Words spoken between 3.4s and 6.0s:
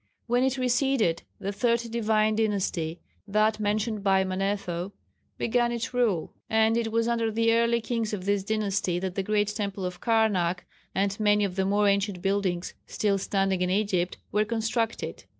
mentioned by Manetho began its